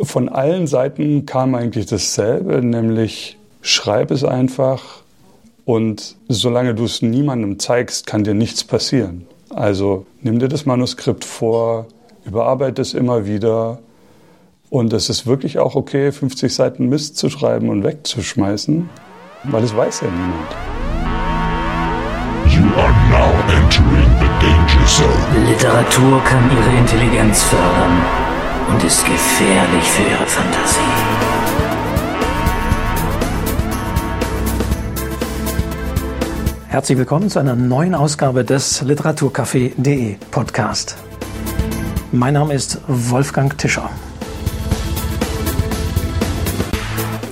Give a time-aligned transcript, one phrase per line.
[0.00, 4.82] Von allen Seiten kam eigentlich dasselbe, nämlich schreib es einfach
[5.64, 9.26] und solange du es niemandem zeigst, kann dir nichts passieren.
[9.50, 11.86] Also nimm dir das Manuskript vor,
[12.24, 13.80] überarbeite es immer wieder
[14.70, 18.88] und es ist wirklich auch okay, 50 Seiten Mist zu schreiben und wegzuschmeißen,
[19.44, 20.56] weil es weiß ja niemand.
[22.46, 25.48] You are now entering the danger zone.
[25.48, 28.27] Literatur kann ihre Intelligenz fördern
[28.68, 30.78] und ist gefährlich für ihre Fantasie.
[36.68, 40.96] Herzlich willkommen zu einer neuen Ausgabe des Literaturcafé.de Podcast.
[42.12, 43.90] Mein Name ist Wolfgang Tischer.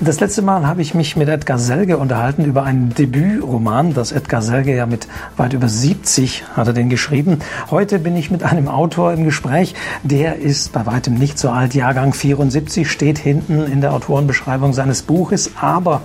[0.00, 4.42] Das letzte Mal habe ich mich mit Edgar Selge unterhalten über einen Debütroman, das Edgar
[4.42, 7.38] Selge ja mit weit über 70 hat er den geschrieben.
[7.70, 11.74] Heute bin ich mit einem Autor im Gespräch, der ist bei weitem nicht so alt,
[11.74, 16.02] Jahrgang 74, steht hinten in der Autorenbeschreibung seines Buches, aber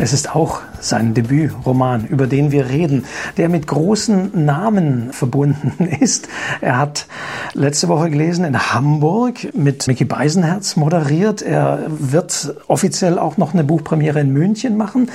[0.00, 3.04] es ist auch sein Debütroman, über den wir reden,
[3.36, 6.28] der mit großen Namen verbunden ist.
[6.60, 7.08] Er hat
[7.52, 11.42] letzte Woche gelesen in Hamburg mit Mickey Beisenherz moderiert.
[11.42, 15.10] Er wird offiziell auch noch eine Buchpremiere in München machen.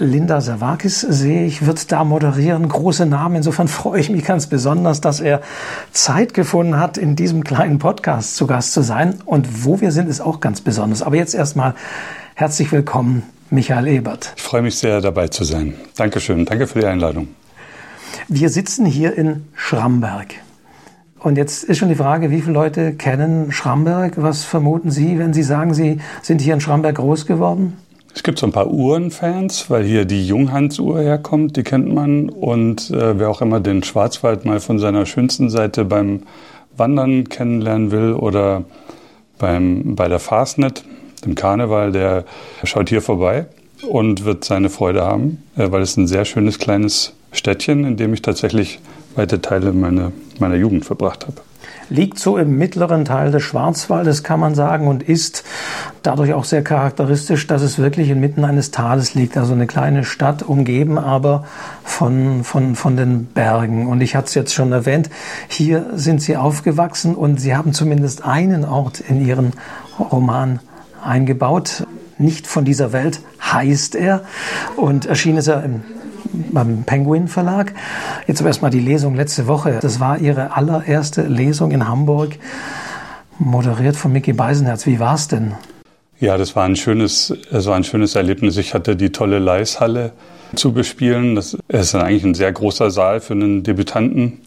[0.00, 2.68] Linda Savakis sehe ich, wird da moderieren.
[2.68, 3.36] Große Namen.
[3.36, 5.40] Insofern freue ich mich ganz besonders, dass er
[5.92, 9.20] Zeit gefunden hat, in diesem kleinen Podcast zu Gast zu sein.
[9.24, 11.02] Und wo wir sind, ist auch ganz besonders.
[11.02, 11.76] Aber jetzt erstmal
[12.34, 14.32] herzlich willkommen Michael Ebert.
[14.36, 15.74] Ich freue mich sehr, dabei zu sein.
[15.96, 16.44] Dankeschön.
[16.44, 17.28] Danke für die Einladung.
[18.28, 20.34] Wir sitzen hier in Schramberg.
[21.20, 24.14] Und jetzt ist schon die Frage, wie viele Leute kennen Schramberg?
[24.16, 27.76] Was vermuten Sie, wenn Sie sagen, Sie sind hier in Schramberg groß geworden?
[28.14, 32.28] Es gibt so ein paar Uhrenfans, weil hier die Junghans-Uhr herkommt, die kennt man.
[32.30, 36.22] Und äh, wer auch immer den Schwarzwald mal von seiner schönsten Seite beim
[36.76, 38.64] Wandern kennenlernen will oder
[39.38, 40.84] beim, bei der Fastnet,
[41.26, 42.24] dem Karneval, der
[42.64, 43.46] schaut hier vorbei
[43.82, 48.14] und wird seine Freude haben, äh, weil es ein sehr schönes kleines Städtchen, in dem
[48.14, 48.80] ich tatsächlich
[49.14, 51.40] weite Teile meiner, meiner Jugend verbracht habe.
[51.88, 55.44] Liegt so im mittleren Teil des Schwarzwaldes, kann man sagen, und ist
[56.02, 59.36] dadurch auch sehr charakteristisch, dass es wirklich inmitten eines Tales liegt.
[59.36, 61.44] Also eine kleine Stadt, umgeben aber
[61.84, 63.86] von, von, von den Bergen.
[63.86, 65.10] Und ich hatte es jetzt schon erwähnt,
[65.48, 69.52] hier sind Sie aufgewachsen und Sie haben zumindest einen Ort in Ihren
[70.00, 70.58] Roman
[71.06, 71.86] eingebaut.
[72.18, 74.24] Nicht von dieser Welt heißt er
[74.76, 75.82] und erschien ist er im,
[76.52, 77.74] beim Penguin Verlag.
[78.26, 79.78] Jetzt aber erstmal die Lesung letzte Woche.
[79.82, 82.38] Das war ihre allererste Lesung in Hamburg,
[83.38, 84.86] moderiert von Mickey Beisenherz.
[84.86, 85.52] Wie war es denn?
[86.18, 88.56] Ja, das war ein schönes, das war ein schönes Erlebnis.
[88.56, 90.12] Ich hatte die tolle Leishalle
[90.54, 91.34] zu bespielen.
[91.34, 94.40] Das ist eigentlich ein sehr großer Saal für einen Debütanten.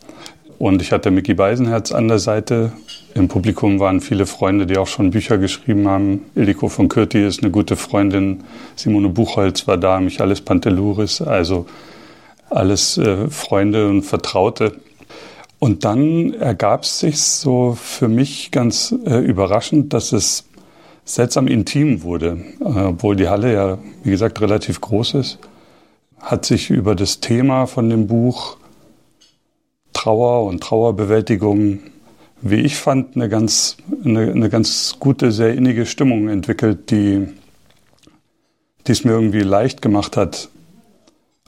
[0.57, 2.71] Und ich hatte Mickey Beisenherz an der Seite.
[3.15, 6.25] Im Publikum waren viele Freunde, die auch schon Bücher geschrieben haben.
[6.35, 8.43] Ildiko von Kürti ist eine gute Freundin.
[8.75, 11.21] Simone Buchholz war da, Michalis Panteluris.
[11.21, 11.65] Also
[12.49, 14.73] alles äh, Freunde und Vertraute.
[15.59, 20.45] Und dann ergab es sich so für mich ganz äh, überraschend, dass es
[21.03, 22.37] seltsam intim wurde.
[22.61, 25.39] Äh, obwohl die Halle ja, wie gesagt, relativ groß ist,
[26.19, 28.57] hat sich über das Thema von dem Buch
[29.93, 31.79] Trauer und Trauerbewältigung,
[32.41, 37.27] wie ich fand, eine ganz, eine, eine ganz gute, sehr innige Stimmung entwickelt, die,
[38.87, 40.49] die es mir irgendwie leicht gemacht hat,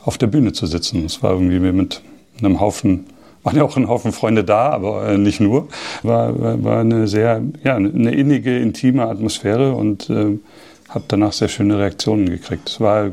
[0.03, 1.05] auf der Bühne zu sitzen.
[1.05, 2.01] Es war irgendwie mit
[2.39, 3.05] einem Haufen,
[3.43, 5.67] waren ja auch ein Haufen Freunde da, aber äh, nicht nur.
[6.03, 10.37] War, war, eine sehr, ja, eine innige, intime Atmosphäre und äh,
[10.89, 12.69] habe danach sehr schöne Reaktionen gekriegt.
[12.69, 13.11] Es war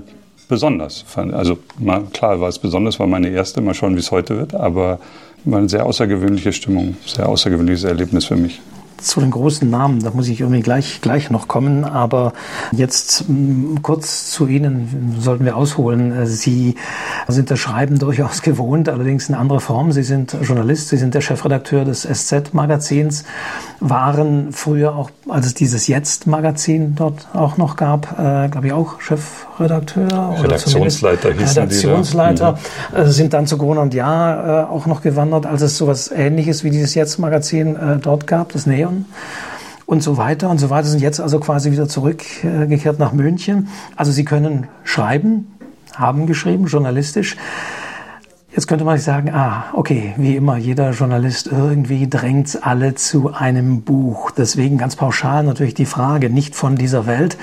[0.48, 1.04] besonders.
[1.14, 3.60] Also mal, klar war es besonders, war meine erste.
[3.60, 4.54] Mal schauen, wie es heute wird.
[4.54, 4.98] Aber
[5.44, 8.60] war eine sehr außergewöhnliche Stimmung, sehr außergewöhnliches Erlebnis für mich
[8.98, 12.32] zu den großen Namen, da muss ich irgendwie gleich, gleich noch kommen, aber
[12.72, 16.26] jetzt mm, kurz zu Ihnen sollten wir ausholen.
[16.26, 16.74] Sie
[17.28, 19.92] sind das Schreiben durchaus gewohnt, allerdings in anderer Form.
[19.92, 23.24] Sie sind Journalist, Sie sind der Chefredakteur des SZ-Magazins,
[23.80, 29.00] waren früher auch, als es dieses Jetzt-Magazin dort auch noch gab, äh, glaube ich auch
[29.00, 30.34] Chefredakteur.
[30.42, 33.02] Redaktionsleiter hießen Redaktionsleiter, die da.
[33.02, 33.08] Mhm.
[33.08, 36.64] Äh, sind dann zu Gruner und Jahr äh, auch noch gewandert, als es sowas ähnliches
[36.64, 39.06] wie dieses Jetzt-Magazin äh, dort gab, das Bayern
[39.86, 43.68] und so weiter und so weiter, sind jetzt also quasi wieder zurückgekehrt nach München.
[43.96, 45.46] Also sie können schreiben,
[45.94, 47.36] haben geschrieben, journalistisch.
[48.54, 53.32] Jetzt könnte man sich sagen, ah, okay, wie immer, jeder Journalist irgendwie drängt alle zu
[53.32, 54.30] einem Buch.
[54.30, 57.36] Deswegen ganz pauschal natürlich die Frage, nicht von dieser Welt.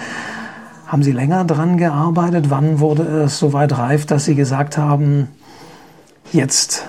[0.88, 2.50] Haben Sie länger dran gearbeitet?
[2.50, 5.28] Wann wurde es so weit reif, dass Sie gesagt haben,
[6.34, 6.86] jetzt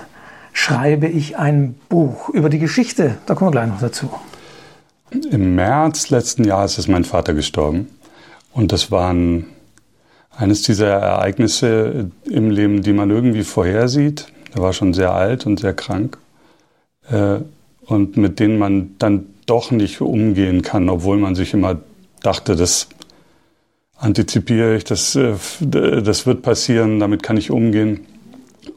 [0.51, 3.17] schreibe ich ein Buch über die Geschichte?
[3.27, 4.09] Da kommen wir gleich noch dazu.
[5.11, 7.87] Im März letzten Jahres ist mein Vater gestorben.
[8.51, 9.45] Und das waren
[10.37, 14.27] eines dieser Ereignisse im Leben, die man irgendwie vorhersieht.
[14.53, 16.19] Er war schon sehr alt und sehr krank.
[17.09, 17.39] Äh,
[17.85, 21.79] und mit denen man dann doch nicht umgehen kann, obwohl man sich immer
[22.21, 22.89] dachte, das
[23.95, 28.01] antizipiere ich, das, äh, das wird passieren, damit kann ich umgehen.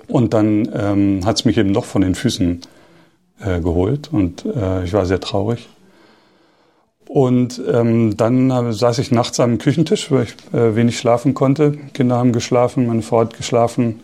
[0.08, 2.60] Und dann ähm, hat es mich eben doch von den Füßen
[3.40, 5.68] äh, geholt und äh, ich war sehr traurig.
[7.12, 11.72] Und ähm, dann äh, saß ich nachts am Küchentisch, weil ich äh, wenig schlafen konnte.
[11.92, 13.98] Kinder haben geschlafen, meine Frau hat geschlafen.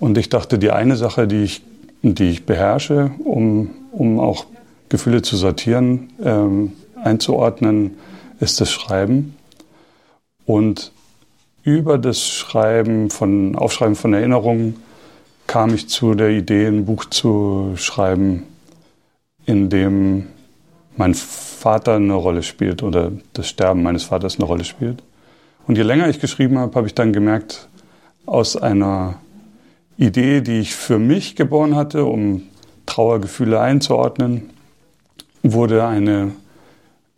[0.00, 1.62] Und ich dachte, die eine Sache, die ich,
[2.00, 4.46] die ich beherrsche, um, um auch
[4.88, 7.98] Gefühle zu sortieren, ähm, einzuordnen,
[8.40, 9.36] ist das Schreiben.
[10.46, 10.92] Und
[11.64, 14.76] über das Schreiben von Aufschreiben von Erinnerungen
[15.46, 18.44] kam ich zu der Idee, ein Buch zu schreiben,
[19.44, 20.28] in dem
[20.96, 21.12] mein
[21.58, 25.02] Vater eine Rolle spielt oder das Sterben meines Vaters eine Rolle spielt.
[25.66, 27.68] Und je länger ich geschrieben habe, habe ich dann gemerkt,
[28.24, 29.16] aus einer
[29.96, 32.42] Idee, die ich für mich geboren hatte, um
[32.86, 34.50] Trauergefühle einzuordnen,
[35.42, 36.32] wurde eine,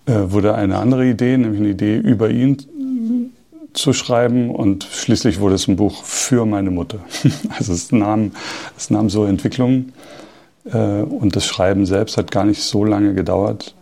[0.06, 2.56] äh, wurde eine andere Idee, nämlich eine Idee über ihn
[3.72, 7.00] zu schreiben und schließlich wurde es ein Buch für meine Mutter.
[7.56, 8.32] Also es nahm,
[8.76, 9.92] es nahm so Entwicklungen
[10.64, 13.74] äh, und das Schreiben selbst hat gar nicht so lange gedauert.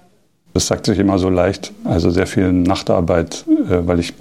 [0.54, 4.14] Das sagt sich immer so leicht, also sehr viel Nachtarbeit, äh, weil ich,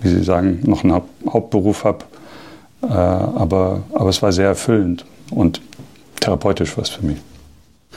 [0.00, 2.04] wie Sie sagen, noch einen Hauptberuf habe.
[2.82, 5.60] Äh, aber, aber es war sehr erfüllend und
[6.20, 7.18] therapeutisch was für mich.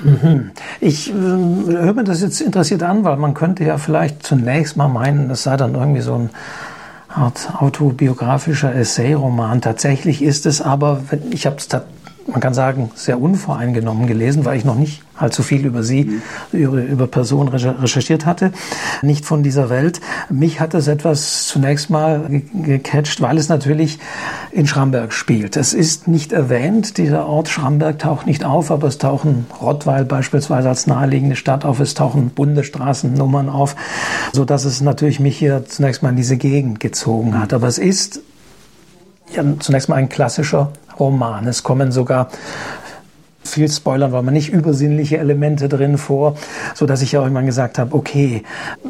[0.03, 0.51] Mhm.
[0.81, 4.89] Ich äh, höre mir das jetzt interessiert an, weil man könnte ja vielleicht zunächst mal
[4.89, 6.29] meinen, es sei dann irgendwie so ein
[7.07, 9.61] Art autobiografischer Essay-Roman.
[9.61, 11.01] Tatsächlich ist es aber,
[11.31, 11.69] ich habe es
[12.27, 16.81] man kann sagen, sehr unvoreingenommen gelesen, weil ich noch nicht allzu viel über sie, über,
[16.81, 18.51] über Personen recherchiert hatte,
[19.01, 20.01] nicht von dieser Welt.
[20.29, 23.99] Mich hat es etwas zunächst mal gecatcht, weil es natürlich
[24.51, 25.55] in Schramberg spielt.
[25.55, 30.69] Es ist nicht erwähnt, dieser Ort Schramberg taucht nicht auf, aber es tauchen Rottweil beispielsweise
[30.69, 33.75] als naheliegende Stadt auf, es tauchen Bundesstraßennummern auf,
[34.33, 37.53] so dass es natürlich mich hier zunächst mal in diese Gegend gezogen hat.
[37.53, 38.21] Aber es ist
[39.59, 41.47] zunächst mal ein klassischer Roman.
[41.47, 42.29] Es kommen sogar
[43.43, 46.35] viel Spoilern, weil man nicht übersinnliche Elemente drin vor,
[46.73, 48.43] so dass ich ja irgendwann gesagt habe, okay,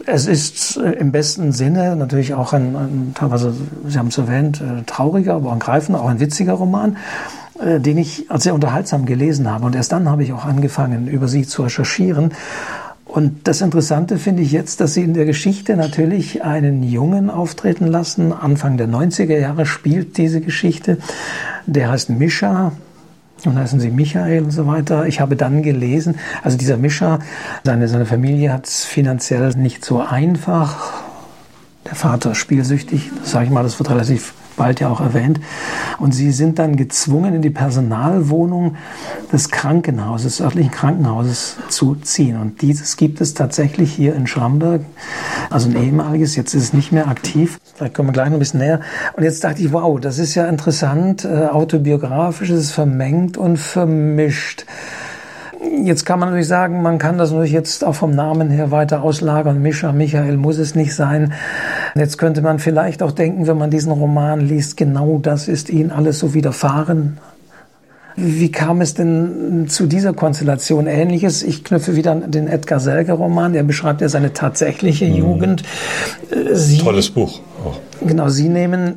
[0.06, 3.54] es ist äh, im besten Sinne natürlich auch ein, ein teilweise,
[3.88, 6.98] Sie haben es erwähnt, äh, trauriger, aber auch ein greifender, auch ein witziger Roman
[7.60, 9.66] äh, den ich sehr unterhaltsam gelesen habe.
[9.66, 12.34] Und erst dann habe ich auch angefangen, über sie zu recherchieren.
[13.16, 17.88] Und das Interessante finde ich jetzt, dass sie in der Geschichte natürlich einen Jungen auftreten
[17.88, 18.34] lassen.
[18.34, 20.98] Anfang der 90er Jahre spielt diese Geschichte.
[21.66, 22.74] Der heißt Mischa.
[23.46, 25.08] Und heißen sie Michael und so weiter.
[25.08, 27.20] Ich habe dann gelesen, also dieser Mischa,
[27.64, 31.04] seine, seine Familie hat es finanziell nicht so einfach.
[31.86, 35.40] Der Vater spielsüchtig, das sage ich mal, das wird relativ bald ja auch erwähnt.
[36.00, 38.76] Und sie sind dann gezwungen, in die Personalwohnung
[39.32, 42.40] des Krankenhauses, des örtlichen Krankenhauses zu ziehen.
[42.40, 44.82] Und dieses gibt es tatsächlich hier in Schramberg.
[45.50, 47.60] Also ein ehemaliges, jetzt ist es nicht mehr aktiv.
[47.76, 48.82] Vielleicht kommen wir gleich noch ein bisschen näher.
[49.14, 53.58] Und jetzt dachte ich, wow, das ist ja interessant, äh, autobiografisch, es ist vermengt und
[53.58, 54.66] vermischt.
[55.84, 59.04] Jetzt kann man natürlich sagen, man kann das natürlich jetzt auch vom Namen her weiter
[59.04, 59.62] auslagern.
[59.62, 61.34] Mischa, Michael muss es nicht sein.
[61.96, 65.92] Jetzt könnte man vielleicht auch denken, wenn man diesen Roman liest, genau das ist ihnen
[65.92, 67.18] alles so widerfahren.
[68.18, 70.88] Wie kam es denn zu dieser Konstellation?
[70.88, 75.16] Ähnliches, ich knüpfe wieder an den Edgar Selger-Roman, der beschreibt ja seine tatsächliche mhm.
[75.16, 75.64] Jugend.
[76.54, 77.42] Sie, Tolles Buch.
[77.66, 77.74] Oh.
[78.06, 78.94] Genau, Sie nehmen,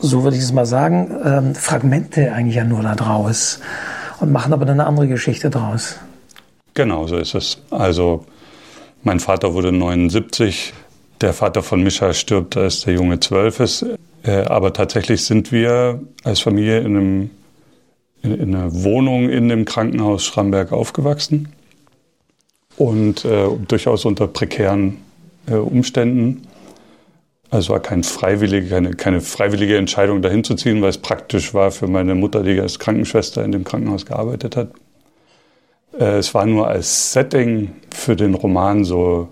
[0.00, 3.60] so würde ich es mal sagen, ähm, Fragmente eigentlich ja nur da draus
[4.20, 5.96] und machen aber dann eine andere Geschichte draus.
[6.74, 7.58] Genau, so ist es.
[7.70, 8.24] Also
[9.02, 10.72] mein Vater wurde 79,
[11.20, 13.84] der Vater von Mischa stirbt, als der Junge zwölf ist.
[14.22, 17.30] Äh, aber tatsächlich sind wir als Familie in, einem,
[18.22, 21.48] in, einer Wohnung in dem Krankenhaus Schramberg aufgewachsen
[22.76, 24.98] und äh, durchaus unter prekären
[25.46, 26.47] äh, Umständen.
[27.50, 31.70] Also war kein freiwillige, keine, keine freiwillige Entscheidung, dahin zu ziehen, weil es praktisch war
[31.70, 34.70] für meine Mutter, die als Krankenschwester in dem Krankenhaus gearbeitet hat.
[35.98, 39.28] Äh, es war nur als Setting für den Roman so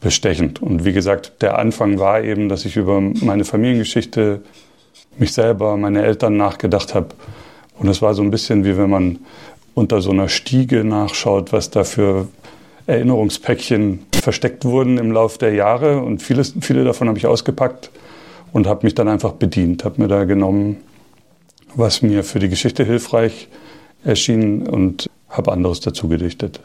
[0.00, 0.62] bestechend.
[0.62, 4.42] Und wie gesagt, der Anfang war eben, dass ich über meine Familiengeschichte,
[5.16, 7.08] mich selber, meine Eltern nachgedacht habe.
[7.78, 9.18] Und es war so ein bisschen wie wenn man
[9.74, 12.28] unter so einer Stiege nachschaut, was da für
[12.88, 17.90] Erinnerungspäckchen versteckt wurden im Laufe der Jahre und vieles, viele davon habe ich ausgepackt
[18.52, 20.78] und habe mich dann einfach bedient, habe mir da genommen,
[21.74, 23.48] was mir für die Geschichte hilfreich
[24.04, 26.60] erschien und habe anderes dazu gedichtet.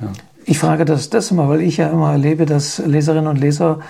[0.00, 0.12] Ja.
[0.44, 3.80] Ich frage das deshalb, weil ich ja immer erlebe, dass Leserinnen und Leser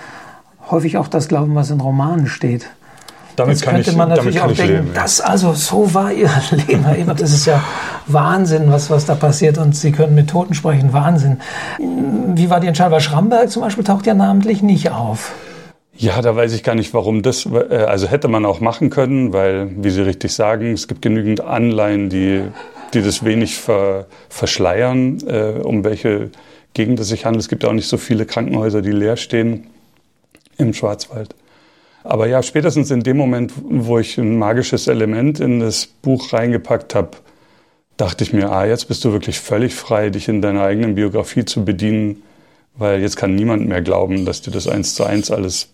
[0.71, 2.71] häufig auch das glauben, was in Romanen steht.
[3.37, 4.91] Damit Jetzt kann könnte ich, man natürlich auch denken, leben.
[4.95, 6.31] das also so war ihr
[6.69, 6.85] Leben.
[6.85, 7.63] Herr Ebert, das ist ja
[8.07, 9.59] Wahnsinn, was, was da passiert.
[9.59, 11.41] Und Sie können mit Toten sprechen, Wahnsinn.
[11.79, 12.93] Wie war die Entscheidung?
[12.93, 15.33] Weil Schramberg zum Beispiel taucht ja namentlich nicht auf.
[15.95, 19.33] Ja, da weiß ich gar nicht, warum das, äh, also hätte man auch machen können,
[19.33, 22.43] weil, wie Sie richtig sagen, es gibt genügend Anleihen, die,
[22.95, 26.31] die das wenig ver, verschleiern, äh, um welche
[26.75, 27.43] Gegend es sich handelt.
[27.43, 29.67] Es gibt auch nicht so viele Krankenhäuser, die leer stehen
[30.57, 31.35] im Schwarzwald.
[32.05, 36.95] Aber ja, spätestens in dem Moment, wo ich ein magisches Element in das Buch reingepackt
[36.95, 37.11] habe,
[37.97, 41.45] dachte ich mir, ah, jetzt bist du wirklich völlig frei, dich in deiner eigenen Biografie
[41.45, 42.23] zu bedienen,
[42.75, 45.69] weil jetzt kann niemand mehr glauben, dass dir das eins zu eins alles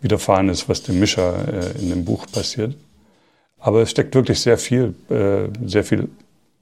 [0.00, 2.74] widerfahren ist, was dem Mischer äh, in dem Buch passiert.
[3.58, 6.08] Aber es steckt wirklich sehr viel, äh, sehr viel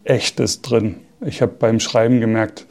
[0.05, 0.97] Echtes drin.
[1.25, 2.67] Ich habe beim Schreiben gemerkt,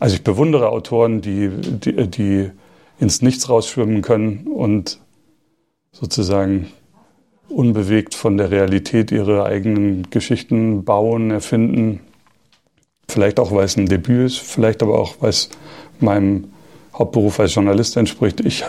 [0.00, 2.50] also ich bewundere Autoren, die, die, die
[2.98, 4.98] ins Nichts rausschwimmen können und
[5.92, 6.68] sozusagen
[7.48, 12.00] unbewegt von der Realität ihre eigenen Geschichten bauen, erfinden.
[13.08, 15.50] Vielleicht auch, weil es ein Debüt ist, vielleicht aber auch, weil es
[16.00, 16.44] meinem
[16.94, 18.40] Hauptberuf als Journalist entspricht.
[18.40, 18.64] Ich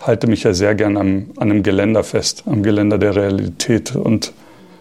[0.00, 3.94] halte mich ja sehr gern am, an einem Geländer fest, am Geländer der Realität.
[3.94, 4.32] Und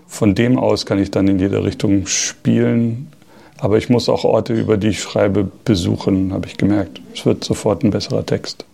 [0.08, 3.12] von dem aus kann ich dann in jede Richtung spielen.
[3.60, 7.00] Aber ich muss auch Orte, über die ich schreibe, besuchen, habe ich gemerkt.
[7.14, 8.66] Es wird sofort ein besserer Text.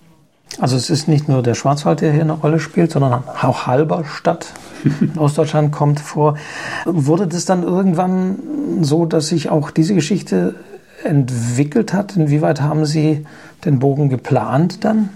[0.57, 4.47] Also es ist nicht nur der Schwarzwald, der hier eine Rolle spielt, sondern auch Halberstadt
[5.01, 6.37] in Ostdeutschland kommt vor.
[6.85, 10.55] Wurde das dann irgendwann so, dass sich auch diese Geschichte
[11.03, 12.15] entwickelt hat?
[12.15, 13.25] Inwieweit haben Sie
[13.63, 15.09] den Bogen geplant dann?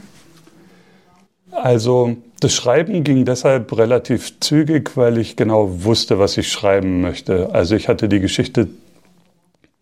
[1.52, 7.54] Also das Schreiben ging deshalb relativ zügig, weil ich genau wusste, was ich schreiben möchte.
[7.54, 8.68] Also ich hatte die Geschichte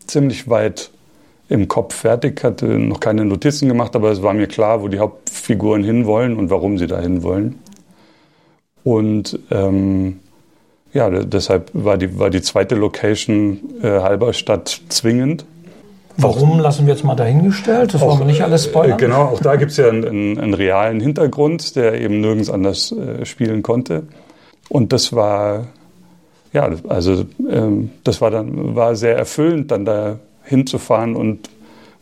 [0.06, 0.92] ziemlich weit
[1.52, 5.00] im Kopf fertig, hatte noch keine Notizen gemacht, aber es war mir klar, wo die
[5.00, 7.60] Hauptfiguren hinwollen und warum sie da hinwollen.
[8.86, 10.22] Und ähm,
[10.94, 15.46] ja, deshalb war die, war die zweite Location äh, Halberstadt zwingend.
[16.16, 17.94] Warum lassen wir jetzt mal dahingestellt?
[17.94, 18.98] Das wollen wir nicht alles spoilern.
[18.98, 22.50] Äh, Genau, auch da gibt es ja einen, einen, einen realen Hintergrund, der eben nirgends
[22.50, 24.04] anders äh, spielen konnte.
[24.70, 25.68] Und das war,
[26.54, 31.50] ja, also ähm, das war dann war sehr erfüllend, dann da hinzufahren und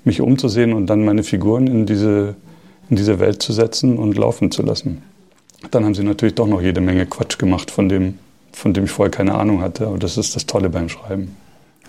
[0.03, 2.35] mich umzusehen und dann meine Figuren in diese,
[2.89, 5.01] in diese Welt zu setzen und laufen zu lassen.
[5.71, 8.17] Dann haben sie natürlich doch noch jede Menge Quatsch gemacht, von dem,
[8.53, 9.87] von dem ich vorher keine Ahnung hatte.
[9.87, 11.35] Aber das ist das Tolle beim Schreiben.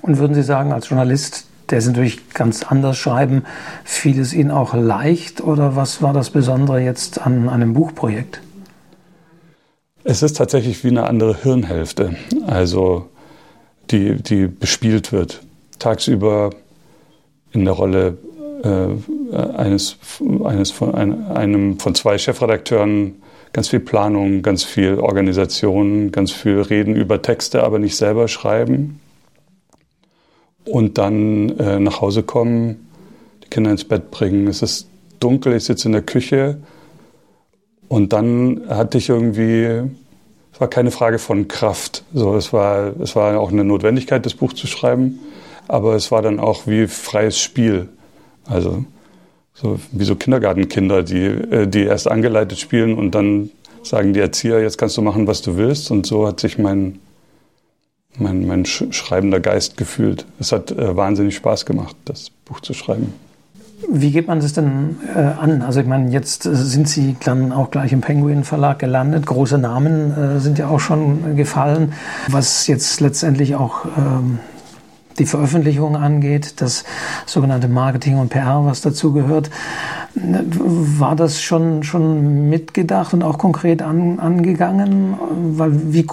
[0.02, 3.44] Und würden Sie sagen, als Journalist, der Sie natürlich ganz anders schreiben,
[3.84, 8.40] fiel es Ihnen auch leicht oder was war das Besondere jetzt an einem Buchprojekt?
[10.02, 12.16] Es ist tatsächlich wie eine andere Hirnhälfte,
[12.46, 13.08] also
[13.90, 15.42] die, die bespielt wird.
[15.80, 16.50] Tagsüber
[17.52, 18.18] in der Rolle
[18.62, 19.96] äh, eines,
[20.44, 23.20] eines von ein, einem von zwei Chefredakteuren
[23.52, 29.00] ganz viel Planung, ganz viel Organisation, ganz viel Reden über Texte, aber nicht selber schreiben.
[30.64, 32.88] Und dann äh, nach Hause kommen,
[33.44, 34.46] die Kinder ins Bett bringen.
[34.46, 36.58] Es ist dunkel, ich sitze in der Küche.
[37.88, 39.64] Und dann hatte ich irgendwie,
[40.52, 42.04] es war keine Frage von Kraft.
[42.14, 45.18] So, es, war, es war auch eine Notwendigkeit, das Buch zu schreiben.
[45.70, 47.88] Aber es war dann auch wie freies Spiel.
[48.44, 48.84] Also
[49.54, 53.50] so wie so Kindergartenkinder, die, äh, die erst angeleitet spielen und dann
[53.84, 55.92] sagen die Erzieher, jetzt kannst du machen, was du willst.
[55.92, 56.98] Und so hat sich mein,
[58.18, 60.26] mein, mein schreibender Geist gefühlt.
[60.40, 63.14] Es hat äh, wahnsinnig Spaß gemacht, das Buch zu schreiben.
[63.88, 65.62] Wie geht man das denn äh, an?
[65.62, 69.24] Also ich meine, jetzt sind Sie dann auch gleich im Penguin Verlag gelandet.
[69.24, 71.92] Große Namen äh, sind ja auch schon gefallen.
[72.26, 74.40] Was jetzt letztendlich auch ähm,
[75.18, 76.84] die Veröffentlichung angeht, das
[77.26, 79.50] sogenannte Marketing und PR, was dazu gehört.
[80.14, 85.14] War das schon, schon mitgedacht und auch konkret an, angegangen?
[85.52, 86.06] Weil wie,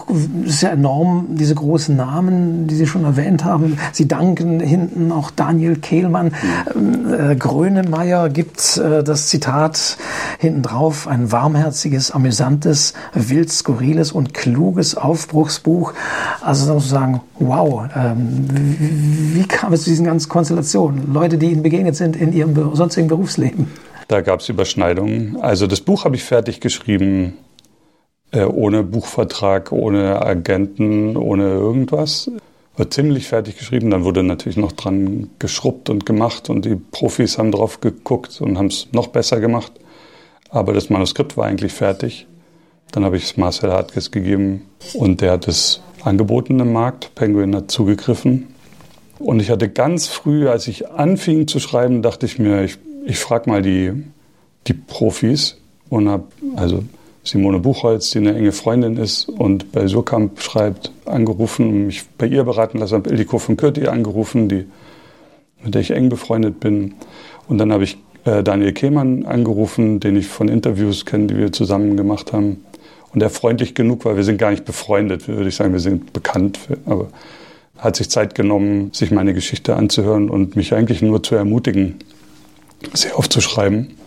[0.46, 3.80] es ist ja enorm, diese großen Namen, die Sie schon erwähnt haben.
[3.92, 6.32] Sie danken hinten auch Daniel Kehlmann.
[7.12, 9.98] Äh, Grönemeyer gibt äh, das Zitat
[10.38, 15.94] hinten drauf, ein warmherziges, amüsantes, wild skurriles und kluges Aufbruchsbuch.
[16.42, 21.12] Also sozusagen, wow, ähm, wie, wie kam es zu diesen ganzen Konstellationen?
[21.14, 23.68] Leute, die Ihnen begegnet sind in Ihrem sonstigen Berufsleben.
[24.08, 25.38] Da gab es Überschneidungen.
[25.42, 27.38] Also das Buch habe ich fertig geschrieben,
[28.32, 32.32] äh, ohne Buchvertrag, ohne Agenten, ohne irgendwas.
[32.76, 33.90] War ziemlich fertig geschrieben.
[33.90, 38.58] Dann wurde natürlich noch dran geschrubbt und gemacht und die Profis haben drauf geguckt und
[38.58, 39.72] haben es noch besser gemacht.
[40.50, 42.28] Aber das Manuskript war eigentlich fertig.
[42.92, 44.62] Dann habe ich es Marcel Hartges gegeben
[44.94, 47.14] und der hat es angeboten im Markt.
[47.16, 48.48] Penguin hat zugegriffen
[49.20, 53.20] Und ich hatte ganz früh, als ich anfing zu schreiben, dachte ich mir, ich, ich
[53.20, 53.94] frage mal die,
[54.68, 55.58] die Profis
[55.90, 56.26] und habe
[56.58, 56.84] also
[57.24, 62.44] Simone Buchholz, die eine enge Freundin ist und bei Surkamp schreibt, angerufen, mich bei ihr
[62.44, 64.66] beraten lassen, habe Ildiko von Kürti angerufen, die,
[65.64, 66.96] mit der ich eng befreundet bin.
[67.48, 71.54] Und dann habe ich äh, Daniel Kehmann angerufen, den ich von Interviews kenne, die wir
[71.54, 72.64] zusammen gemacht haben.
[73.14, 76.12] Und der freundlich genug war, wir sind gar nicht befreundet, würde ich sagen, wir sind
[76.12, 77.08] bekannt, aber
[77.78, 81.96] hat sich Zeit genommen, sich meine Geschichte anzuhören und mich eigentlich nur zu ermutigen,
[82.94, 83.98] sie aufzuschreiben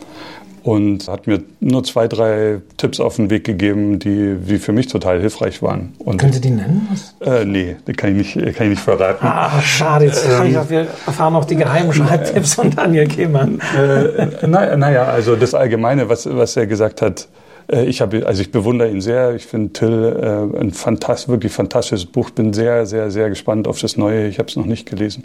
[0.62, 4.88] und hat mir nur zwei, drei Tipps auf den Weg gegeben, die, die für mich
[4.88, 5.94] total hilfreich waren.
[5.98, 6.88] Und, Können Sie die nennen?
[7.20, 9.26] Äh, nee, die kann ich nicht, kann ich nicht verraten.
[9.26, 10.06] Ah, schade.
[10.06, 13.60] Jetzt ähm, ich auch, wir erfahren noch die geheimen Schreibtipps von Daniel Kehmann.
[13.76, 17.28] Äh, naja, na also das Allgemeine, was, was er gesagt hat,
[17.70, 19.34] äh, ich habe, also ich bewundere ihn sehr.
[19.34, 22.30] Ich finde Till äh, ein fantast, wirklich fantastisches Buch.
[22.30, 24.26] Bin sehr, sehr, sehr gespannt auf das Neue.
[24.26, 25.24] Ich habe es noch nicht gelesen.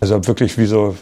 [0.00, 0.96] Also wirklich wie so,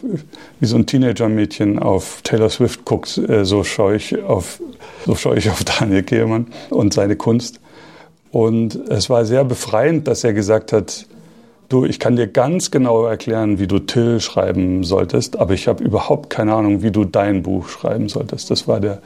[0.59, 4.61] wie so ein Teenager-Mädchen auf Taylor Swift guckt, äh, so schaue ich auf,
[5.05, 7.61] so schaue ich auf Daniel Kehlmann und seine Kunst.
[8.31, 11.07] Und es war sehr befreiend, dass er gesagt hat,
[11.69, 15.83] du, ich kann dir ganz genau erklären, wie du Till schreiben solltest, aber ich habe
[15.83, 18.51] überhaupt keine Ahnung, wie du dein Buch schreiben solltest.
[18.51, 19.01] Das war der,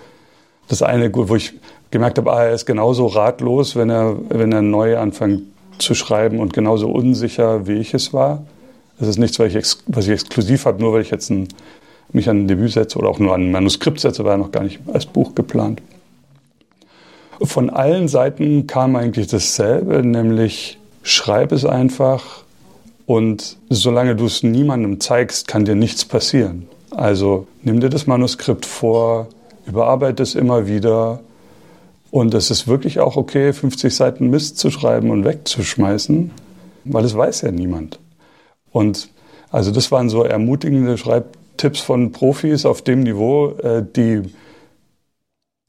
[0.67, 1.53] das eine, wo ich
[1.91, 5.43] gemerkt habe, ah, er ist genauso ratlos, wenn er, wenn er neu anfängt
[5.77, 8.43] zu schreiben und genauso unsicher, wie ich es war.
[8.99, 11.47] Das ist nichts, was ich, was ich exklusiv habe, nur weil ich jetzt ein,
[12.11, 14.51] mich an ein Debüt setze oder auch nur an ein Manuskript setze, war ja noch
[14.51, 15.81] gar nicht als Buch geplant.
[17.41, 22.43] Von allen Seiten kam eigentlich dasselbe, nämlich schreib es einfach
[23.05, 26.67] und solange du es niemandem zeigst, kann dir nichts passieren.
[26.91, 29.27] Also nimm dir das Manuskript vor,
[29.65, 31.19] überarbeite es immer wieder
[32.11, 36.31] und es ist wirklich auch okay, 50 Seiten Mist zu schreiben und wegzuschmeißen,
[36.85, 37.99] weil es weiß ja niemand.
[38.73, 39.09] Und
[39.51, 44.23] also das waren so ermutigende Schreibtipps von Profis auf dem Niveau, äh, die,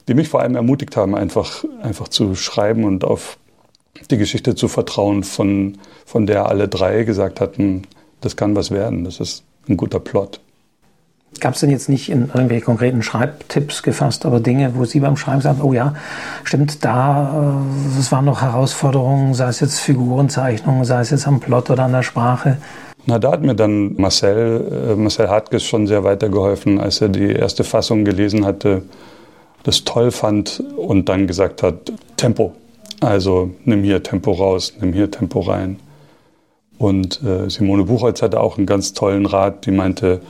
[0.08, 3.38] die mich vor allem ermutigt haben, einfach, einfach zu schreiben und auf
[4.10, 7.82] die Geschichte zu vertrauen, von, von der alle drei gesagt hatten,
[8.20, 10.40] das kann was werden, das ist ein guter Plot.
[11.40, 15.16] Gab es denn jetzt nicht in irgendwelche konkreten Schreibtipps gefasst, aber Dinge, wo Sie beim
[15.16, 15.94] Schreiben sagen, oh ja,
[16.44, 17.60] stimmt, da,
[17.96, 21.84] äh, es waren noch Herausforderungen, sei es jetzt Figurenzeichnungen, sei es jetzt am Plot oder
[21.84, 22.58] an der Sprache?
[23.06, 27.32] Na, da hat mir dann Marcel, äh, Marcel Hartges schon sehr weitergeholfen, als er die
[27.32, 28.82] erste Fassung gelesen hatte,
[29.62, 32.54] das toll fand und dann gesagt hat, Tempo.
[33.00, 35.78] Also nimm hier Tempo raus, nimm hier Tempo rein.
[36.78, 40.20] Und äh, Simone Buchholz hatte auch einen ganz tollen Rat, die meinte,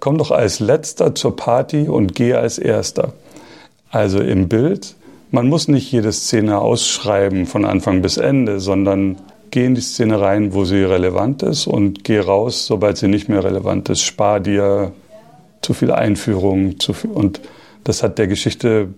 [0.00, 3.14] komm doch als letzter zur Party und geh als erster.
[3.90, 4.96] Also im Bild,
[5.30, 9.16] man muss nicht jede Szene ausschreiben von Anfang bis Ende, sondern
[9.54, 13.28] geh in die Szene rein, wo sie relevant ist und geh raus, sobald sie nicht
[13.28, 14.02] mehr relevant ist.
[14.02, 14.90] Spar dir
[15.62, 17.40] zu viel Einführung zu viel, und
[17.84, 18.88] das hat der Geschichte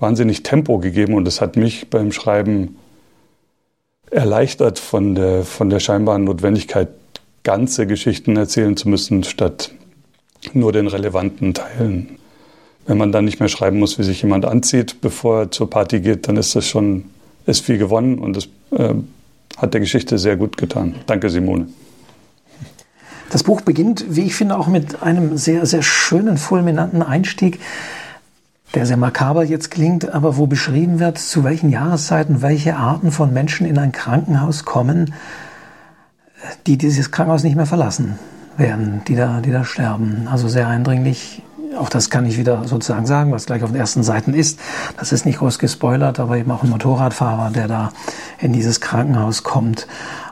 [0.00, 2.78] wahnsinnig Tempo gegeben und das hat mich beim Schreiben
[4.10, 6.88] erleichtert von der, von der scheinbaren Notwendigkeit,
[7.44, 9.70] ganze Geschichten erzählen zu müssen, statt
[10.52, 12.18] nur den relevanten Teilen.
[12.86, 16.00] Wenn man dann nicht mehr schreiben muss, wie sich jemand anzieht, bevor er zur Party
[16.00, 17.04] geht, dann ist das schon
[17.46, 18.94] ist viel gewonnen und das äh,
[19.56, 20.94] hat der Geschichte sehr gut getan.
[21.06, 21.68] Danke, Simone.
[23.30, 27.60] Das Buch beginnt, wie ich finde, auch mit einem sehr, sehr schönen, fulminanten Einstieg,
[28.74, 33.32] der sehr makaber jetzt klingt, aber wo beschrieben wird, zu welchen Jahreszeiten welche Arten von
[33.32, 35.14] Menschen in ein Krankenhaus kommen,
[36.66, 38.18] die dieses Krankenhaus nicht mehr verlassen
[38.56, 40.28] werden, die da, die da sterben.
[40.30, 41.42] Also sehr eindringlich
[41.78, 44.58] auch das kann ich wieder sozusagen sagen, was gleich auf den ersten Seiten ist.
[44.98, 47.92] Das ist nicht groß gespoilert, aber eben auch ein Motorradfahrer, der da
[48.40, 49.86] in dieses Krankenhaus kommt.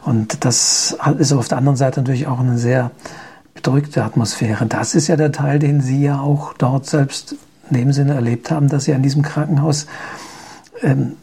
[0.04, 2.90] Und das ist auf der anderen Seite natürlich auch eine sehr
[3.54, 4.66] bedrückte Atmosphäre.
[4.66, 7.34] Das ist ja der Teil, den Sie ja auch dort selbst
[7.70, 9.86] in dem Sinne erlebt haben, dass Sie in diesem Krankenhaus
[10.82, 11.16] ähm,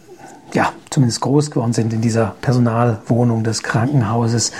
[0.53, 4.51] ja, zumindest groß geworden sind in dieser Personalwohnung des Krankenhauses.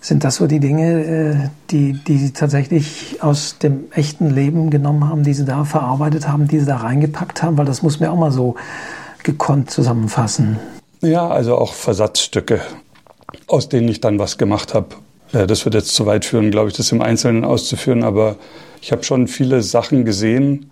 [0.00, 1.36] Sind das so die Dinge, äh,
[1.70, 6.46] die, die Sie tatsächlich aus dem echten Leben genommen haben, die Sie da verarbeitet haben,
[6.46, 7.58] die Sie da reingepackt haben?
[7.58, 8.54] Weil das muss mir auch mal so
[9.22, 10.58] gekonnt zusammenfassen.
[11.00, 12.60] Ja, also auch Versatzstücke,
[13.46, 14.88] aus denen ich dann was gemacht habe.
[15.32, 18.36] Das wird jetzt zu weit führen, glaube ich, das im Einzelnen auszuführen, aber
[18.80, 20.70] ich habe schon viele Sachen gesehen,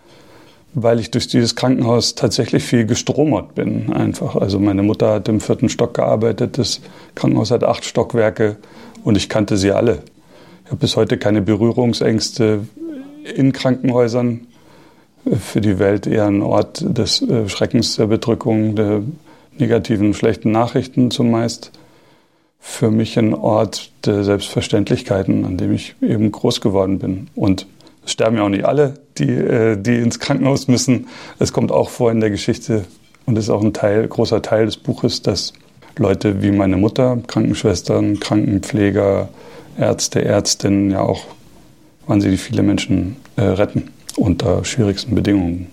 [0.72, 4.36] weil ich durch dieses Krankenhaus tatsächlich viel gestromert bin, einfach.
[4.36, 6.80] Also meine Mutter hat im vierten Stock gearbeitet, das
[7.14, 8.56] Krankenhaus hat acht Stockwerke
[9.06, 10.02] und ich kannte sie alle.
[10.64, 12.66] Ich habe bis heute keine Berührungsängste
[13.36, 14.48] in Krankenhäusern.
[15.40, 19.02] Für die Welt eher ein Ort des Schreckens, der Bedrückung, der
[19.58, 21.70] negativen, schlechten Nachrichten zumeist.
[22.58, 27.28] für mich ein Ort der Selbstverständlichkeiten, an dem ich eben groß geworden bin.
[27.36, 27.68] Und
[28.04, 31.06] es sterben ja auch nicht alle, die, äh, die ins Krankenhaus müssen.
[31.38, 32.84] Es kommt auch vor in der Geschichte
[33.24, 35.52] und ist auch ein Teil, großer Teil des Buches, dass
[35.98, 39.28] Leute wie meine Mutter, Krankenschwestern, Krankenpfleger,
[39.78, 41.24] Ärzte, Ärztinnen ja auch
[42.06, 45.68] wahnsinnig viele Menschen äh, retten unter schwierigsten Bedingungen.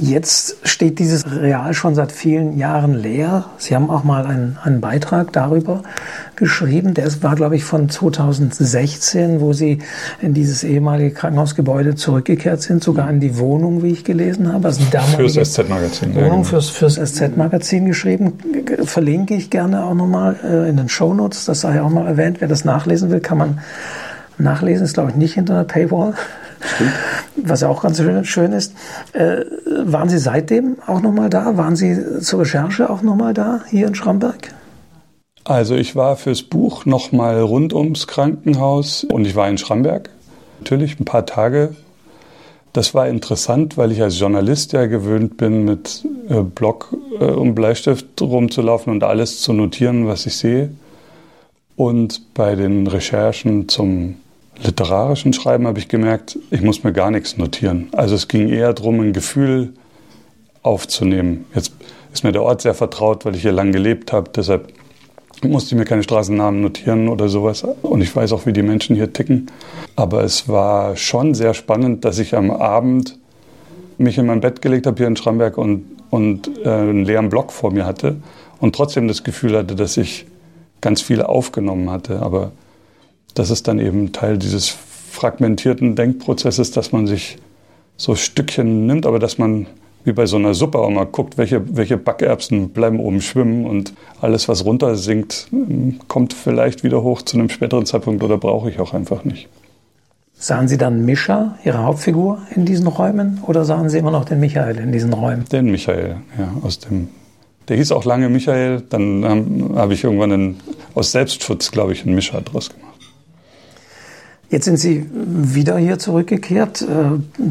[0.00, 3.46] Jetzt steht dieses Real schon seit vielen Jahren leer.
[3.58, 5.82] Sie haben auch mal einen, einen Beitrag darüber
[6.36, 6.94] geschrieben.
[6.94, 9.78] Der war, glaube ich, von 2016, wo Sie
[10.20, 14.68] in dieses ehemalige Krankenhausgebäude zurückgekehrt sind, sogar in die Wohnung, wie ich gelesen habe.
[14.68, 14.82] Also
[15.16, 16.14] fürs SZ-Magazin.
[16.14, 16.44] Wohnung ja, genau.
[16.44, 18.34] fürs, fürs SZ-Magazin geschrieben.
[18.84, 21.46] Verlinke ich gerne auch nochmal äh, in den Shownotes.
[21.46, 22.40] Das sei auch mal erwähnt.
[22.40, 23.58] Wer das nachlesen will, kann man
[24.38, 24.84] nachlesen.
[24.84, 26.14] Ist, glaube ich, nicht hinter einer Paywall.
[26.60, 26.92] Stimmt.
[27.44, 28.74] Was ja auch ganz schön, ist.
[29.12, 29.44] Äh,
[29.84, 31.56] waren Sie seitdem auch nochmal da?
[31.56, 34.54] Waren Sie zur Recherche auch nochmal da, hier in Schramberg?
[35.44, 40.10] Also ich war fürs Buch nochmal rund ums Krankenhaus und ich war in Schramberg.
[40.60, 41.74] Natürlich ein paar Tage.
[42.72, 47.54] Das war interessant, weil ich als Journalist ja gewöhnt bin, mit äh, Block äh, und
[47.54, 50.70] Bleistift rumzulaufen und alles zu notieren, was ich sehe.
[51.76, 54.16] Und bei den Recherchen zum
[54.62, 57.88] literarischen Schreiben habe ich gemerkt, ich muss mir gar nichts notieren.
[57.92, 59.72] Also es ging eher darum, ein Gefühl
[60.62, 61.46] aufzunehmen.
[61.54, 61.72] Jetzt
[62.12, 64.30] ist mir der Ort sehr vertraut, weil ich hier lang gelebt habe.
[64.34, 64.72] Deshalb
[65.42, 67.64] musste ich mir keine Straßennamen notieren oder sowas.
[67.82, 69.50] Und ich weiß auch, wie die Menschen hier ticken.
[69.96, 73.18] Aber es war schon sehr spannend, dass ich am Abend
[73.98, 77.52] mich in mein Bett gelegt habe hier in Schramberg und, und äh, einen leeren Block
[77.52, 78.16] vor mir hatte
[78.60, 80.26] und trotzdem das Gefühl hatte, dass ich
[80.80, 82.20] ganz viel aufgenommen hatte.
[82.20, 82.52] Aber
[83.34, 84.68] das ist dann eben Teil dieses
[85.10, 87.38] fragmentierten Denkprozesses, dass man sich
[87.96, 89.66] so Stückchen nimmt, aber dass man
[90.04, 93.92] wie bei so einer Suppe auch mal guckt, welche, welche Backerbsen bleiben oben schwimmen und
[94.20, 95.48] alles, was runter sinkt,
[96.08, 99.48] kommt vielleicht wieder hoch zu einem späteren Zeitpunkt oder brauche ich auch einfach nicht.
[100.40, 104.38] Sahen Sie dann Mischa, Ihre Hauptfigur, in diesen Räumen oder sahen Sie immer noch den
[104.38, 105.44] Michael in diesen Räumen?
[105.50, 107.08] Den Michael, ja, aus dem.
[107.66, 110.60] Der hieß auch lange Michael, dann habe hab ich irgendwann einen,
[110.94, 112.87] aus Selbstschutz, glaube ich, einen Mischa draus gemacht.
[114.50, 116.80] Jetzt sind Sie wieder hier zurückgekehrt.
[116.80, 116.86] Äh,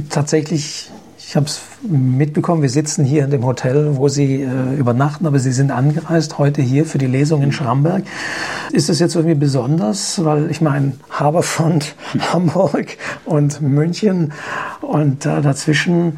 [0.09, 5.27] tatsächlich, ich habe es mitbekommen, wir sitzen hier in dem Hotel, wo Sie äh, übernachten,
[5.27, 8.03] aber Sie sind angereist heute hier für die Lesung in Schramberg.
[8.71, 10.23] Ist das jetzt irgendwie besonders?
[10.25, 11.95] Weil ich meine, Haberfront,
[12.33, 14.33] Hamburg und München
[14.81, 16.17] und dazwischen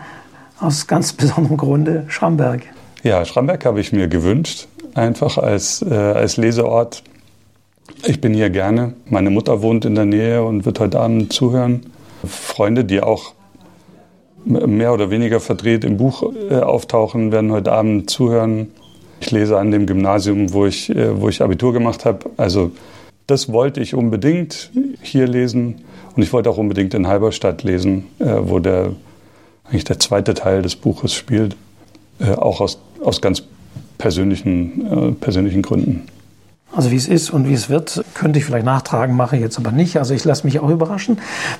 [0.62, 2.62] aus ganz besonderem Grunde Schramberg.
[3.04, 7.04] Ja, Schramberg habe ich mir gewünscht, einfach als, äh, als Leseort
[8.06, 8.94] ich bin hier gerne.
[9.06, 11.86] Meine Mutter wohnt in der Nähe und wird heute Abend zuhören.
[12.26, 13.34] Freunde, die auch
[14.46, 18.68] mehr oder weniger verdreht im Buch äh, auftauchen, werden heute Abend zuhören.
[19.20, 22.30] Ich lese an dem Gymnasium, wo ich, äh, wo ich Abitur gemacht habe.
[22.38, 22.72] Also
[23.28, 24.72] das wollte ich unbedingt
[25.02, 25.82] hier lesen.
[26.16, 28.94] Und ich wollte auch unbedingt in Halberstadt lesen, äh, wo der,
[29.66, 31.56] eigentlich der zweite Teil des Buches spielt.
[32.36, 33.44] Auch aus, aus ganz
[33.98, 36.04] persönlichen, persönlichen Gründen.
[36.72, 39.58] Also wie es ist und wie es wird, könnte ich vielleicht nachtragen, mache ich jetzt
[39.58, 39.98] aber nicht.
[39.98, 41.18] Also ich lasse mich auch überraschen.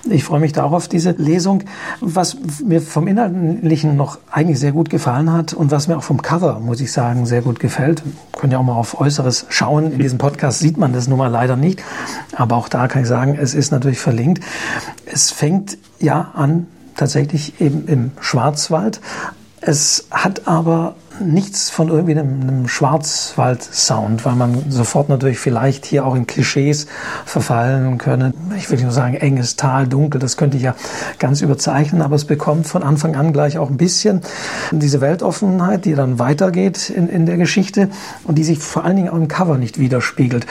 [0.08, 1.64] Ich freue mich darauf, diese Lesung.
[2.00, 6.22] Was mir vom Inhaltlichen noch eigentlich sehr gut gefallen hat und was mir auch vom
[6.22, 8.04] Cover, muss ich sagen, sehr gut gefällt.
[8.38, 9.94] Können ja auch mal auf Äußeres schauen.
[9.94, 11.82] In diesem Podcast sieht man das nun mal leider nicht.
[12.36, 14.44] Aber auch da kann ich sagen, es ist natürlich verlinkt.
[15.06, 19.02] Es fängt ja an, tatsächlich eben im Schwarzwald.
[19.62, 26.06] Es hat aber nichts von irgendwie einem, einem Schwarzwald-Sound, weil man sofort natürlich vielleicht hier
[26.06, 26.88] auch in Klischees
[27.26, 28.34] verfallen können.
[28.58, 30.76] Ich will nur sagen, enges Tal, dunkel, das könnte ich ja
[31.18, 34.22] ganz überzeichnen, aber es bekommt von Anfang an gleich auch ein bisschen
[34.72, 37.90] diese Weltoffenheit, die dann weitergeht in, in der Geschichte
[38.24, 40.46] und die sich vor allen Dingen auch im Cover nicht widerspiegelt.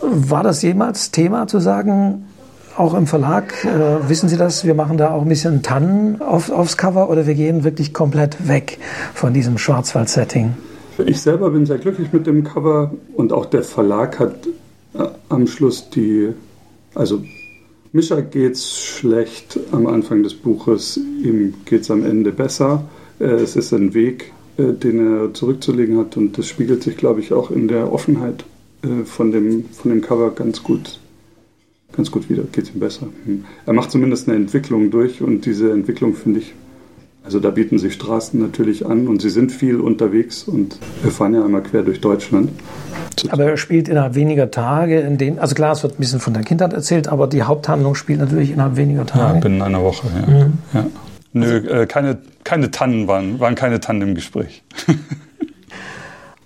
[0.00, 2.24] War das jemals Thema zu sagen,
[2.76, 6.50] auch im Verlag, äh, wissen Sie das, wir machen da auch ein bisschen Tannen auf,
[6.50, 8.78] aufs Cover oder wir gehen wirklich komplett weg
[9.14, 10.54] von diesem Schwarzwald-Setting?
[11.06, 14.46] Ich selber bin sehr glücklich mit dem Cover und auch der Verlag hat
[14.94, 16.30] äh, am Schluss die,
[16.94, 17.22] also
[17.92, 22.84] Mischa geht's schlecht am Anfang des Buches, ihm geht es am Ende besser.
[23.18, 27.20] Äh, es ist ein Weg, äh, den er zurückzulegen hat und das spiegelt sich, glaube
[27.20, 28.44] ich, auch in der Offenheit
[28.82, 31.00] äh, von, dem, von dem Cover ganz gut
[31.96, 33.08] ganz gut wieder, geht es ihm besser.
[33.24, 33.44] Hm.
[33.66, 36.54] Er macht zumindest eine Entwicklung durch und diese Entwicklung finde ich,
[37.24, 41.34] also da bieten sich Straßen natürlich an und sie sind viel unterwegs und wir fahren
[41.34, 42.50] ja einmal quer durch Deutschland.
[43.28, 46.32] Aber er spielt innerhalb weniger Tage, in denen, also klar, es wird ein bisschen von
[46.32, 49.34] der Kindheit erzählt, aber die Haupthandlung spielt natürlich innerhalb weniger Tage.
[49.34, 50.44] Ja, binnen einer Woche, ja.
[50.44, 50.52] Mhm.
[50.72, 50.86] ja.
[51.32, 54.62] Nö, äh, keine, keine Tannen waren, waren keine Tannen im Gespräch.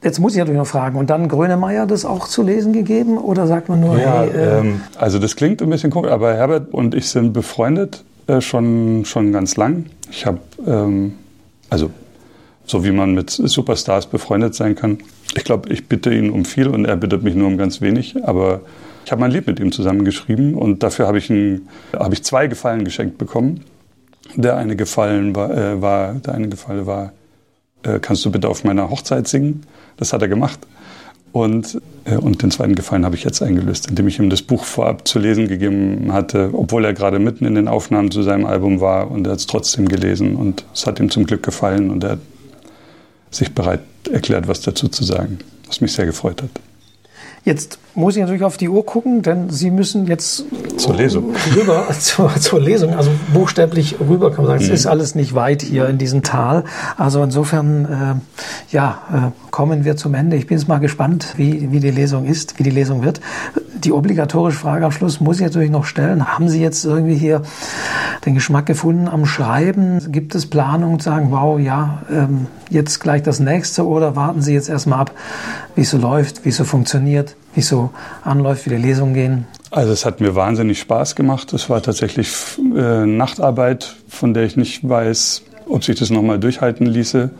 [0.05, 3.47] Jetzt muss ich natürlich noch fragen, und dann Grönemeyer das auch zu lesen gegeben oder
[3.47, 6.75] sagt man nur, Ja, hey, äh, ähm, also das klingt ein bisschen komisch, aber Herbert
[6.75, 9.87] und ich sind befreundet äh, schon, schon ganz lang.
[10.11, 11.15] Ich habe, ähm,
[11.71, 11.89] also
[12.67, 14.99] so wie man mit Superstars befreundet sein kann.
[15.37, 18.15] Ich glaube, ich bitte ihn um viel und er bittet mich nur um ganz wenig,
[18.25, 18.61] aber
[19.07, 22.23] ich habe mein Lied mit ihm zusammen geschrieben und dafür habe ich, ein, habe ich
[22.25, 23.65] zwei Gefallen geschenkt bekommen.
[24.37, 27.13] Der eine Gefallen war, äh, war der eine Gefallen war,
[28.01, 29.65] kannst du bitte auf meiner Hochzeit singen?
[29.97, 30.61] Das hat er gemacht.
[31.33, 34.65] Und, äh, und den zweiten Gefallen habe ich jetzt eingelöst, indem ich ihm das Buch
[34.65, 38.81] vorab zu lesen gegeben hatte, obwohl er gerade mitten in den Aufnahmen zu seinem Album
[38.81, 42.05] war und er hat es trotzdem gelesen und es hat ihm zum Glück gefallen und
[42.05, 42.21] er hat
[43.33, 43.81] sich bereit
[44.13, 46.51] erklärt, was dazu zu sagen, was mich sehr gefreut hat.
[47.45, 50.45] Jetzt muss ich natürlich auf die Uhr gucken, denn Sie müssen jetzt
[50.79, 51.35] Zur Lesung.
[51.55, 54.73] rüber zur, zur Lesung, also buchstäblich rüber kann man sagen.
[54.73, 56.65] Es ist alles nicht weit hier in diesem Tal.
[56.97, 60.37] Also insofern, äh, ja, äh, kommen wir zum Ende.
[60.37, 63.21] Ich bin jetzt mal gespannt, wie, wie die Lesung ist, wie die Lesung wird.
[63.75, 66.27] Die obligatorische Frage am Schluss muss ich natürlich noch stellen.
[66.27, 67.43] Haben Sie jetzt irgendwie hier
[68.25, 70.13] den Geschmack gefunden am Schreiben?
[70.13, 74.55] Gibt es Planung zu sagen, wow, ja, ähm, jetzt gleich das nächste oder warten Sie
[74.55, 75.13] jetzt erstmal ab,
[75.75, 77.91] wie es so läuft, wie es so funktioniert, wie es so
[78.23, 79.47] anläuft, wie die Lesungen gehen?
[79.71, 81.53] Also es hat mir wahnsinnig Spaß gemacht.
[81.53, 82.33] Es war tatsächlich
[82.77, 87.31] äh, Nachtarbeit, von der ich nicht weiß, ob sich das nochmal durchhalten ließe.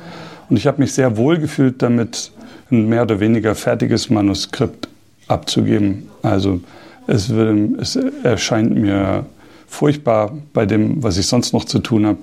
[0.51, 2.33] Und ich habe mich sehr wohl gefühlt damit,
[2.71, 4.89] ein mehr oder weniger fertiges Manuskript
[5.29, 6.09] abzugeben.
[6.23, 6.61] Also
[7.07, 9.27] es, will, es erscheint mir
[9.75, 12.19] furchtbar bei dem, was ich sonst noch zu tun habe,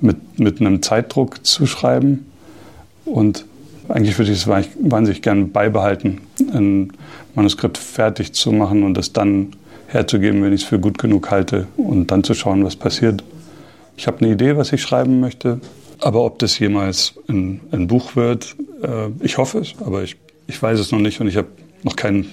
[0.00, 2.26] mit, mit einem Zeitdruck zu schreiben.
[3.04, 3.44] Und
[3.88, 6.20] eigentlich würde ich es wahnsinnig gern beibehalten,
[6.52, 6.92] ein
[7.34, 9.48] Manuskript fertig zu machen und es dann
[9.88, 13.24] herzugeben, wenn ich es für gut genug halte und dann zu schauen, was passiert.
[13.96, 15.60] Ich habe eine Idee, was ich schreiben möchte,
[15.98, 20.62] aber ob das jemals ein, ein Buch wird, äh, ich hoffe es, aber ich, ich
[20.62, 21.48] weiß es noch nicht und ich habe
[21.82, 22.26] noch keinen,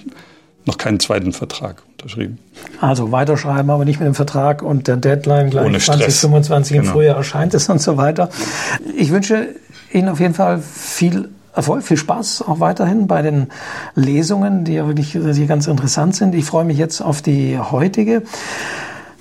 [0.68, 2.38] noch keinen zweiten Vertrag unterschrieben.
[2.80, 5.98] Also weiterschreiben, aber nicht mit dem Vertrag und der Deadline gleich Ohne Stress.
[6.20, 6.92] 2025 im Genau.
[6.94, 8.28] Frühjahr erscheint es und so weiter.
[8.96, 9.48] Ich wünsche
[9.92, 13.48] Ihnen auf jeden Fall viel Erfolg, viel Spaß auch weiterhin bei den
[13.96, 16.34] Lesungen, die ja wirklich die ganz interessant sind.
[16.36, 18.22] Ich freue mich jetzt auf die heutige.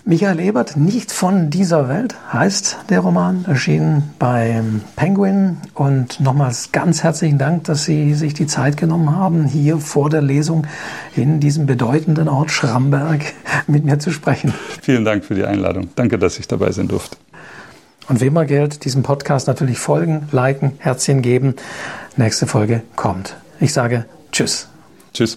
[0.10, 5.58] Michael Ebert, nicht von dieser Welt, heißt der Roman, erschienen beim Penguin.
[5.74, 10.22] Und nochmals ganz herzlichen Dank, dass Sie sich die Zeit genommen haben, hier vor der
[10.22, 10.66] Lesung
[11.18, 13.34] in diesem bedeutenden Ort Schramberg
[13.68, 14.54] mit mir zu sprechen.
[14.82, 15.90] Vielen Dank für die Einladung.
[15.96, 17.18] Danke, dass ich dabei sein durfte.
[18.08, 21.56] Und wem mal Geld, diesem Podcast natürlich folgen, liken, Herzchen geben.
[22.16, 23.36] Nächste Folge kommt.
[23.60, 24.70] Ich sage Tschüss.
[25.14, 25.36] Tschüss.